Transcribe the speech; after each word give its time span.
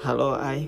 Halo 0.00 0.32
Ai. 0.32 0.64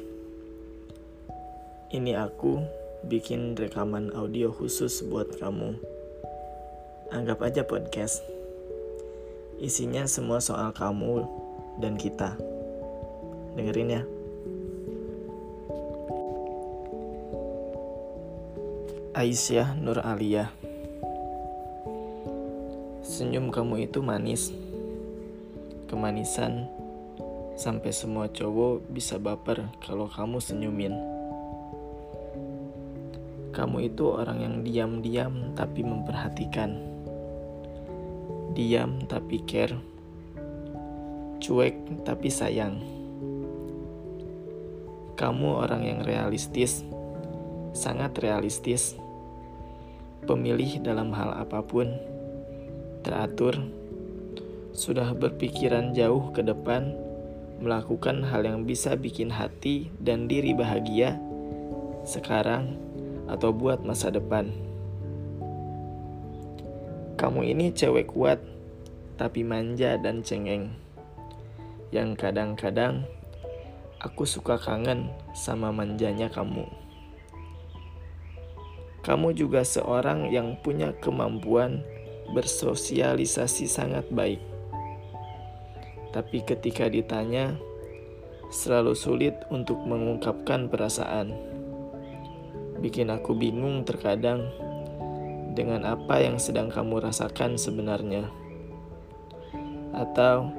Ini 1.89 2.21
aku 2.21 2.61
bikin 3.09 3.57
rekaman 3.57 4.13
audio 4.13 4.53
khusus 4.53 5.01
buat 5.09 5.41
kamu. 5.41 5.73
Anggap 7.09 7.41
aja 7.41 7.65
podcast. 7.65 8.21
Isinya 9.57 10.05
semua 10.05 10.37
soal 10.37 10.77
kamu 10.77 11.25
dan 11.81 11.97
kita. 11.97 12.37
Dengerin 13.57 13.97
ya. 13.97 14.03
Aisyah 19.17 19.81
Nur 19.81 20.05
Aliyah. 20.05 20.53
Senyum 23.01 23.49
kamu 23.49 23.89
itu 23.89 24.05
manis. 24.05 24.53
Kemanisan 25.89 26.82
Sampai 27.53 27.93
semua 27.93 28.33
cowok 28.33 28.89
bisa 28.89 29.21
baper 29.21 29.69
kalau 29.85 30.09
kamu 30.09 30.41
senyumin. 30.41 30.97
Kamu 33.53 33.85
itu 33.85 34.09
orang 34.09 34.41
yang 34.41 34.57
diam-diam 34.65 35.53
tapi 35.53 35.85
memperhatikan. 35.85 36.81
Diam 38.57 39.05
tapi 39.05 39.45
care. 39.45 39.77
Cuek 41.45 42.07
tapi 42.09 42.33
sayang. 42.33 42.81
Kamu 45.13 45.49
orang 45.61 45.85
yang 45.85 46.01
realistis, 46.01 46.81
sangat 47.77 48.17
realistis. 48.25 48.97
Pemilih 50.25 50.81
dalam 50.81 51.13
hal 51.13 51.37
apa 51.37 51.61
pun, 51.61 51.93
teratur, 53.05 53.59
sudah 54.73 55.13
berpikiran 55.13 55.93
jauh 55.93 56.33
ke 56.33 56.41
depan 56.41 57.02
melakukan 57.63 58.27
hal 58.27 58.43
yang 58.43 58.67
bisa 58.67 58.99
bikin 58.99 59.31
hati 59.31 59.89
dan 60.03 60.27
diri 60.27 60.51
bahagia 60.51 61.15
sekarang 62.03 62.75
atau 63.31 63.55
buat 63.55 63.87
masa 63.87 64.11
depan. 64.11 64.51
Kamu 67.15 67.47
ini 67.47 67.71
cewek 67.71 68.11
kuat, 68.11 68.43
tapi 69.15 69.47
manja 69.47 69.95
dan 69.95 70.27
cengeng. 70.27 70.75
Yang 71.95 72.19
kadang-kadang 72.19 73.07
aku 74.03 74.27
suka 74.27 74.59
kangen 74.59 75.15
sama 75.31 75.71
manjanya 75.71 76.27
kamu. 76.27 76.67
Kamu 79.07 79.35
juga 79.39 79.63
seorang 79.63 80.35
yang 80.35 80.59
punya 80.63 80.95
kemampuan 80.99 81.87
bersosialisasi 82.35 83.71
sangat 83.71 84.07
baik 84.11 84.52
tapi 86.13 86.45
ketika 86.45 86.93
ditanya, 86.93 87.57
selalu 88.53 88.93
sulit 88.93 89.35
untuk 89.49 89.81
mengungkapkan 89.81 90.69
perasaan. 90.69 91.33
Bikin 92.85 93.09
aku 93.09 93.33
bingung 93.33 93.89
terkadang 93.89 94.45
dengan 95.57 95.89
apa 95.89 96.21
yang 96.21 96.37
sedang 96.37 96.69
kamu 96.69 97.01
rasakan 97.01 97.57
sebenarnya. 97.57 98.29
Atau 99.97 100.53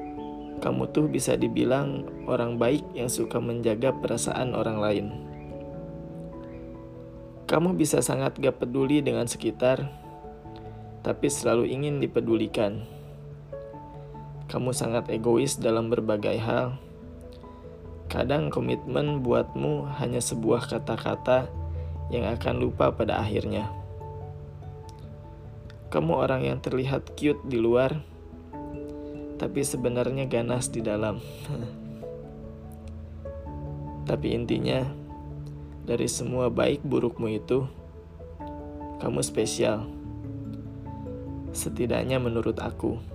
kamu 0.62 0.90
tuh 0.90 1.06
bisa 1.06 1.38
dibilang 1.38 2.08
orang 2.26 2.58
baik 2.58 2.82
yang 2.98 3.10
suka 3.10 3.38
menjaga 3.38 3.94
perasaan 3.94 4.58
orang 4.58 4.78
lain. 4.82 5.08
Kamu 7.46 7.78
bisa 7.78 8.02
sangat 8.02 8.40
gak 8.42 8.58
peduli 8.58 9.04
dengan 9.04 9.30
sekitar, 9.30 9.86
tapi 11.06 11.28
selalu 11.30 11.70
ingin 11.70 12.02
dipedulikan. 12.02 13.03
Kamu 14.54 14.70
sangat 14.70 15.10
egois 15.10 15.58
dalam 15.58 15.90
berbagai 15.90 16.38
hal. 16.38 16.78
Kadang 18.06 18.54
komitmen 18.54 19.26
buatmu 19.26 19.98
hanya 19.98 20.22
sebuah 20.22 20.70
kata-kata 20.70 21.50
yang 22.14 22.30
akan 22.30 22.62
lupa 22.62 22.94
pada 22.94 23.18
akhirnya. 23.18 23.74
Kamu 25.90 26.22
orang 26.22 26.46
yang 26.46 26.62
terlihat 26.62 27.18
cute 27.18 27.42
di 27.50 27.58
luar, 27.58 27.98
tapi 29.42 29.66
sebenarnya 29.66 30.30
ganas 30.30 30.70
di 30.70 30.86
dalam. 30.86 31.18
tapi 34.10 34.38
intinya, 34.38 34.86
dari 35.82 36.06
semua 36.06 36.54
baik 36.54 36.86
burukmu 36.86 37.42
itu, 37.42 37.66
kamu 39.02 39.26
spesial. 39.26 39.90
Setidaknya 41.58 42.22
menurut 42.22 42.62
aku. 42.62 43.13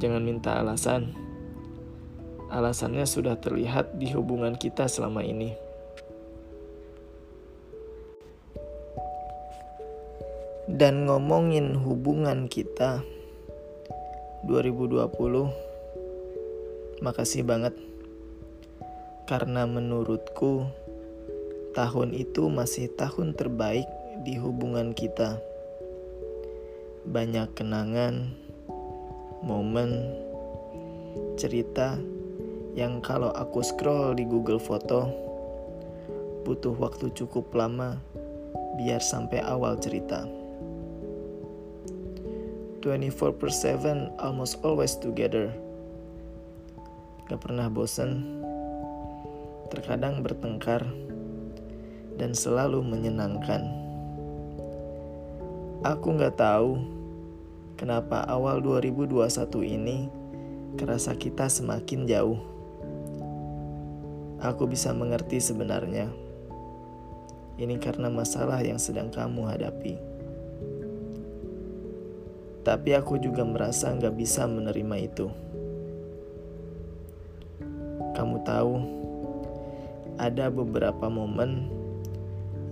Jangan 0.00 0.24
minta 0.24 0.56
alasan. 0.56 1.12
Alasannya 2.48 3.04
sudah 3.04 3.36
terlihat 3.36 4.00
di 4.00 4.08
hubungan 4.16 4.56
kita 4.56 4.88
selama 4.88 5.20
ini. 5.20 5.52
Dan 10.64 11.04
ngomongin 11.04 11.76
hubungan 11.76 12.48
kita 12.48 13.04
2020 14.48 17.04
makasih 17.04 17.44
banget 17.44 17.76
karena 19.28 19.68
menurutku 19.68 20.64
tahun 21.76 22.16
itu 22.16 22.48
masih 22.48 22.88
tahun 22.96 23.36
terbaik 23.36 23.84
di 24.24 24.40
hubungan 24.40 24.96
kita. 24.96 25.44
Banyak 27.04 27.52
kenangan, 27.52 28.48
momen, 29.40 30.12
cerita 31.40 31.96
yang 32.76 33.00
kalau 33.00 33.32
aku 33.32 33.64
scroll 33.64 34.12
di 34.12 34.28
Google 34.28 34.60
Foto 34.60 35.08
butuh 36.44 36.76
waktu 36.76 37.12
cukup 37.16 37.52
lama 37.56 37.96
biar 38.76 39.00
sampai 39.00 39.40
awal 39.44 39.76
cerita. 39.80 40.28
24 42.80 43.36
per 43.36 43.52
7 43.52 44.16
almost 44.20 44.56
always 44.64 44.96
together. 44.96 45.52
Gak 47.28 47.44
pernah 47.44 47.68
bosen, 47.68 48.40
terkadang 49.68 50.24
bertengkar, 50.24 50.82
dan 52.16 52.32
selalu 52.32 52.80
menyenangkan. 52.80 53.68
Aku 55.84 56.16
gak 56.16 56.40
tahu 56.40 56.99
kenapa 57.80 58.28
awal 58.28 58.60
2021 58.60 59.24
ini 59.64 60.12
kerasa 60.76 61.16
kita 61.16 61.48
semakin 61.48 62.04
jauh. 62.04 62.36
Aku 64.44 64.68
bisa 64.68 64.92
mengerti 64.92 65.40
sebenarnya. 65.40 66.12
Ini 67.56 67.80
karena 67.80 68.12
masalah 68.12 68.60
yang 68.60 68.76
sedang 68.76 69.08
kamu 69.08 69.48
hadapi. 69.48 69.96
Tapi 72.60 72.90
aku 72.92 73.16
juga 73.16 73.48
merasa 73.48 73.88
nggak 73.96 74.12
bisa 74.12 74.44
menerima 74.44 74.96
itu. 75.00 75.32
Kamu 78.12 78.36
tahu, 78.44 78.74
ada 80.20 80.52
beberapa 80.52 81.08
momen 81.08 81.72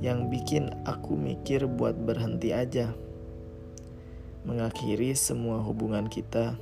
yang 0.05 0.29
bikin 0.29 0.69
aku 0.85 1.17
mikir 1.17 1.65
buat 1.65 1.97
berhenti 1.97 2.53
aja 2.53 2.93
mengakhiri 4.47 5.17
semua 5.17 5.59
hubungan 5.65 6.07
kita. 6.07 6.55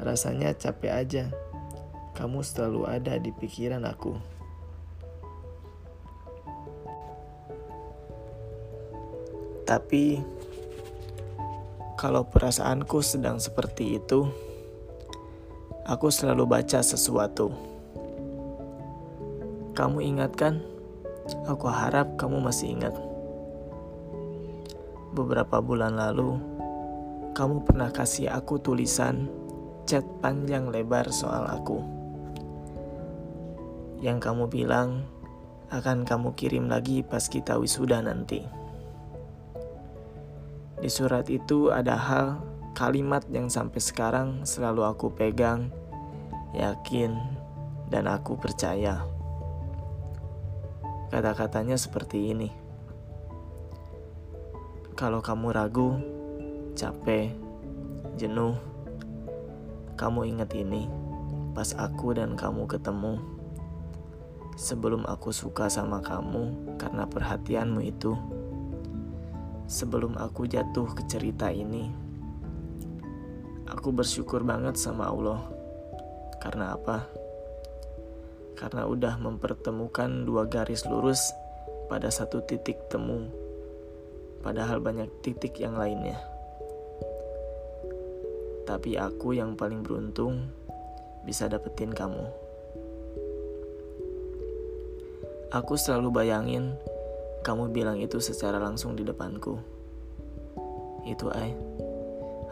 Rasanya 0.00 0.56
capek 0.56 0.92
aja. 0.92 1.24
Kamu 2.14 2.42
selalu 2.46 2.86
ada 2.86 3.18
di 3.18 3.34
pikiran 3.34 3.82
aku. 3.82 4.14
Tapi 9.64 10.20
kalau 11.96 12.28
perasaanku 12.28 13.00
sedang 13.00 13.40
seperti 13.40 13.96
itu, 13.96 14.28
aku 15.88 16.12
selalu 16.12 16.44
baca 16.44 16.84
sesuatu. 16.84 17.50
Kamu 19.74 19.98
ingat 20.04 20.36
kan? 20.36 20.60
Aku 21.48 21.66
harap 21.66 22.20
kamu 22.20 22.44
masih 22.44 22.76
ingat 22.76 23.13
beberapa 25.14 25.62
bulan 25.62 25.94
lalu, 25.94 26.36
kamu 27.38 27.62
pernah 27.62 27.94
kasih 27.94 28.34
aku 28.34 28.58
tulisan 28.58 29.30
chat 29.86 30.02
panjang 30.18 30.68
lebar 30.74 31.06
soal 31.14 31.46
aku. 31.46 31.78
Yang 34.02 34.18
kamu 34.26 34.44
bilang 34.50 35.06
akan 35.70 36.02
kamu 36.02 36.34
kirim 36.34 36.66
lagi 36.66 37.06
pas 37.06 37.30
kita 37.30 37.56
wisuda 37.56 38.02
nanti. 38.02 38.42
Di 40.82 40.90
surat 40.90 41.30
itu 41.30 41.70
ada 41.70 41.96
hal 41.96 42.42
kalimat 42.74 43.22
yang 43.30 43.46
sampai 43.46 43.80
sekarang 43.80 44.42
selalu 44.42 44.82
aku 44.84 45.08
pegang, 45.14 45.70
yakin, 46.52 47.14
dan 47.88 48.10
aku 48.10 48.34
percaya. 48.36 49.06
Kata-katanya 51.08 51.78
seperti 51.78 52.34
ini. 52.34 52.63
Kalau 54.94 55.18
kamu 55.18 55.50
ragu, 55.50 55.98
capek, 56.78 57.34
jenuh, 58.14 58.54
kamu 59.98 60.30
ingat 60.30 60.54
ini. 60.54 60.86
pas 61.50 61.74
aku 61.74 62.14
dan 62.14 62.38
kamu 62.38 62.70
ketemu. 62.70 63.18
Sebelum 64.54 65.02
aku 65.02 65.34
suka 65.34 65.66
sama 65.66 65.98
kamu 65.98 66.78
karena 66.78 67.10
perhatianmu 67.10 67.82
itu. 67.82 68.14
Sebelum 69.66 70.14
aku 70.14 70.46
jatuh 70.46 70.86
ke 70.94 71.02
cerita 71.10 71.50
ini. 71.50 71.90
Aku 73.66 73.90
bersyukur 73.90 74.46
banget 74.46 74.78
sama 74.78 75.10
Allah. 75.10 75.42
Karena 76.38 76.78
apa? 76.78 77.10
Karena 78.54 78.86
udah 78.86 79.18
mempertemukan 79.18 80.22
dua 80.22 80.46
garis 80.46 80.86
lurus 80.86 81.34
pada 81.90 82.14
satu 82.14 82.46
titik 82.46 82.78
temu. 82.86 83.43
Padahal 84.44 84.84
banyak 84.84 85.08
titik 85.24 85.56
yang 85.56 85.80
lainnya. 85.80 86.20
Tapi 88.68 89.00
aku 89.00 89.32
yang 89.32 89.56
paling 89.56 89.80
beruntung 89.80 90.52
bisa 91.24 91.48
dapetin 91.48 91.96
kamu. 91.96 92.28
Aku 95.48 95.80
selalu 95.80 96.12
bayangin 96.12 96.76
kamu 97.40 97.72
bilang 97.72 97.96
itu 98.04 98.20
secara 98.20 98.60
langsung 98.60 98.92
di 98.92 99.04
depanku. 99.04 99.56
Itu 101.08 101.32
ay, 101.32 101.56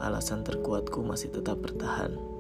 alasan 0.01 0.49
terkuatku 0.49 1.05
masih 1.05 1.29
tetap 1.29 1.61
bertahan. 1.61 2.32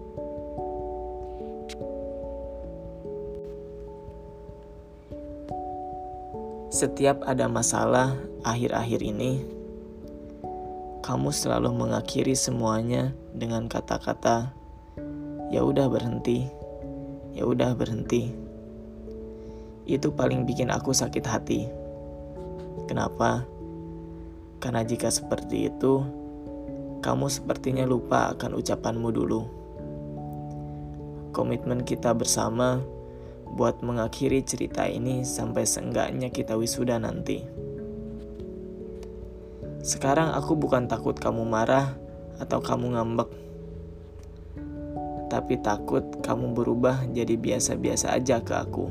Setiap 6.82 7.22
ada 7.22 7.46
masalah 7.46 8.10
akhir-akhir 8.42 9.06
ini, 9.06 9.46
kamu 11.06 11.30
selalu 11.30 11.70
mengakhiri 11.70 12.34
semuanya 12.34 13.14
dengan 13.30 13.70
kata-kata 13.70 14.50
"ya 15.54 15.62
udah 15.62 15.86
berhenti, 15.86 16.42
ya 17.38 17.46
udah 17.46 17.78
berhenti". 17.78 18.34
Itu 19.86 20.10
paling 20.10 20.42
bikin 20.42 20.74
aku 20.74 20.90
sakit 20.90 21.22
hati. 21.22 21.70
Kenapa? 22.90 23.46
Karena 24.58 24.82
jika 24.82 25.06
seperti 25.06 25.70
itu, 25.70 26.02
kamu 26.98 27.30
sepertinya 27.30 27.86
lupa 27.86 28.34
akan 28.34 28.58
ucapanmu 28.58 29.08
dulu. 29.14 29.42
Komitmen 31.30 31.86
kita 31.86 32.10
bersama 32.10 32.82
buat 33.52 33.84
mengakhiri 33.84 34.40
cerita 34.48 34.88
ini 34.88 35.28
sampai 35.28 35.68
seenggaknya 35.68 36.32
kita 36.32 36.56
wisuda 36.56 36.96
nanti. 36.96 37.44
Sekarang 39.84 40.32
aku 40.32 40.56
bukan 40.56 40.88
takut 40.88 41.12
kamu 41.18 41.44
marah 41.44 41.92
atau 42.40 42.64
kamu 42.64 42.96
ngambek. 42.96 43.30
Tapi 45.28 45.60
takut 45.60 46.04
kamu 46.24 46.56
berubah 46.56 47.04
jadi 47.12 47.36
biasa-biasa 47.36 48.16
aja 48.16 48.40
ke 48.40 48.56
aku. 48.56 48.88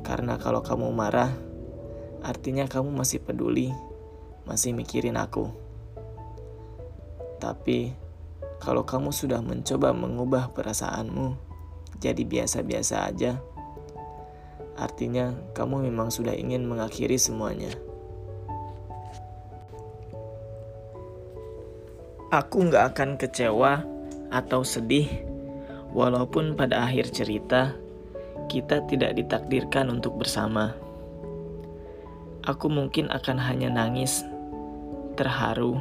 Karena 0.00 0.40
kalau 0.40 0.64
kamu 0.64 0.88
marah, 0.92 1.32
artinya 2.24 2.64
kamu 2.64 2.92
masih 2.92 3.20
peduli, 3.20 3.72
masih 4.48 4.72
mikirin 4.72 5.20
aku. 5.20 5.52
Tapi 7.40 7.92
kalau 8.60 8.84
kamu 8.84 9.12
sudah 9.12 9.40
mencoba 9.40 9.96
mengubah 9.96 10.52
perasaanmu 10.52 11.49
jadi 12.00 12.24
biasa-biasa 12.24 13.12
aja, 13.12 13.36
artinya 14.80 15.36
kamu 15.52 15.92
memang 15.92 16.08
sudah 16.08 16.32
ingin 16.32 16.64
mengakhiri 16.64 17.20
semuanya. 17.20 17.68
Aku 22.32 22.64
nggak 22.64 22.96
akan 22.96 23.10
kecewa 23.20 23.84
atau 24.32 24.64
sedih, 24.64 25.06
walaupun 25.92 26.56
pada 26.56 26.88
akhir 26.88 27.12
cerita 27.12 27.76
kita 28.48 28.82
tidak 28.88 29.14
ditakdirkan 29.20 29.92
untuk 29.92 30.16
bersama. 30.16 30.72
Aku 32.48 32.72
mungkin 32.72 33.12
akan 33.12 33.36
hanya 33.36 33.68
nangis, 33.68 34.24
terharu, 35.20 35.76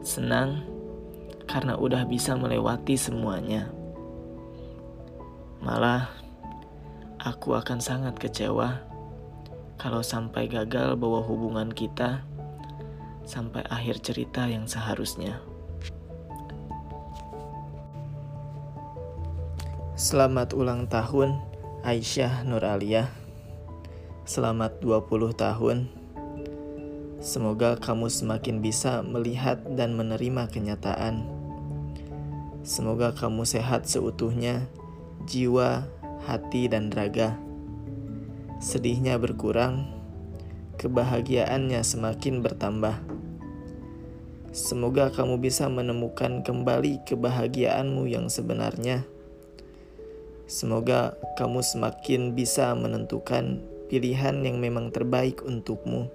senang, 0.00 0.64
karena 1.44 1.76
udah 1.76 2.08
bisa 2.08 2.32
melewati 2.32 2.96
semuanya. 2.96 3.77
Malah, 5.58 6.06
aku 7.18 7.58
akan 7.58 7.82
sangat 7.82 8.14
kecewa 8.14 8.78
kalau 9.74 10.06
sampai 10.06 10.46
gagal 10.46 10.94
bawa 10.94 11.18
hubungan 11.26 11.74
kita 11.74 12.22
sampai 13.26 13.66
akhir 13.66 13.98
cerita 14.06 14.46
yang 14.46 14.70
seharusnya. 14.70 15.42
Selamat 19.98 20.54
ulang 20.54 20.86
tahun 20.86 21.42
Aisyah 21.82 22.46
Nuraliah. 22.46 23.10
Selamat 24.22 24.78
20 24.78 25.34
tahun. 25.34 25.90
Semoga 27.18 27.74
kamu 27.82 28.06
semakin 28.06 28.62
bisa 28.62 29.02
melihat 29.02 29.58
dan 29.74 29.98
menerima 29.98 30.46
kenyataan. 30.54 31.26
Semoga 32.62 33.10
kamu 33.10 33.42
sehat 33.42 33.90
seutuhnya, 33.90 34.70
jiwa, 35.28 35.84
hati, 36.24 36.72
dan 36.72 36.88
raga. 36.88 37.36
Sedihnya 38.58 39.20
berkurang, 39.20 39.86
kebahagiaannya 40.80 41.84
semakin 41.84 42.40
bertambah. 42.40 42.96
Semoga 44.56 45.12
kamu 45.12 45.36
bisa 45.36 45.68
menemukan 45.68 46.40
kembali 46.40 47.04
kebahagiaanmu 47.04 48.08
yang 48.08 48.32
sebenarnya. 48.32 49.04
Semoga 50.48 51.12
kamu 51.36 51.60
semakin 51.60 52.32
bisa 52.32 52.72
menentukan 52.72 53.60
pilihan 53.92 54.40
yang 54.40 54.56
memang 54.56 54.88
terbaik 54.88 55.44
untukmu. 55.44 56.08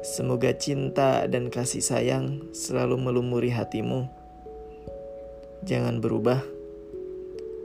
Semoga 0.00 0.56
cinta 0.56 1.28
dan 1.28 1.52
kasih 1.52 1.84
sayang 1.84 2.48
selalu 2.56 2.96
melumuri 2.96 3.52
hatimu. 3.52 4.08
Jangan 5.64 6.00
berubah, 6.00 6.44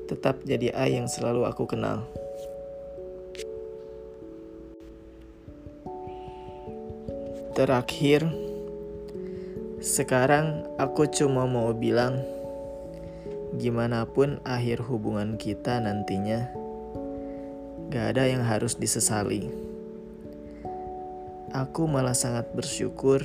tetap 0.10 0.42
jadi 0.42 0.74
A 0.74 0.90
yang 0.90 1.06
selalu 1.06 1.46
aku 1.46 1.70
kenal. 1.70 2.02
Terakhir, 7.54 8.26
sekarang 9.78 10.66
aku 10.82 11.06
cuma 11.14 11.46
mau 11.46 11.70
bilang, 11.78 12.26
gimana 13.62 14.10
pun 14.10 14.42
akhir 14.42 14.82
hubungan 14.90 15.38
kita 15.38 15.78
nantinya, 15.78 16.50
gak 17.94 18.18
ada 18.18 18.26
yang 18.26 18.42
harus 18.42 18.74
disesali. 18.74 19.46
Aku 21.54 21.86
malah 21.86 22.18
sangat 22.18 22.50
bersyukur 22.58 23.22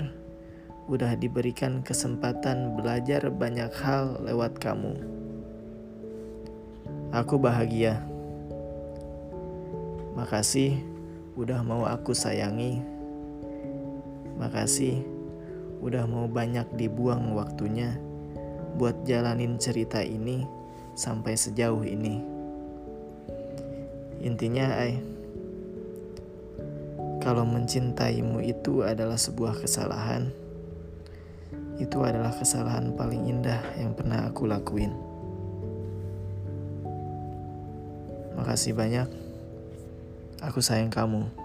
udah 0.85 1.17
diberikan 1.17 1.81
kesempatan 1.81 2.77
belajar 2.77 3.33
banyak 3.33 3.73
hal 3.81 4.21
lewat 4.21 4.61
kamu. 4.61 5.24
Aku 7.15 7.39
bahagia. 7.39 8.03
Makasih 10.19 10.83
udah 11.39 11.63
mau 11.63 11.87
aku 11.87 12.11
sayangi. 12.11 12.83
Makasih 14.35 14.99
udah 15.79 16.11
mau 16.11 16.27
banyak 16.27 16.67
dibuang 16.75 17.31
waktunya 17.39 17.95
buat 18.75 19.07
jalanin 19.07 19.63
cerita 19.63 20.03
ini 20.03 20.43
sampai 20.99 21.39
sejauh 21.39 21.87
ini. 21.87 22.19
Intinya, 24.19 24.75
ay, 24.75 24.99
kalau 27.23 27.47
mencintaimu 27.47 28.43
itu 28.43 28.83
adalah 28.83 29.15
sebuah 29.15 29.63
kesalahan, 29.63 30.35
itu 31.79 31.95
adalah 32.03 32.35
kesalahan 32.35 32.91
paling 32.99 33.31
indah 33.31 33.63
yang 33.79 33.95
pernah 33.95 34.27
aku 34.27 34.51
lakuin. 34.51 35.14
Makasih 38.35 38.75
banyak, 38.75 39.07
aku 40.43 40.59
sayang 40.59 40.91
kamu. 40.91 41.44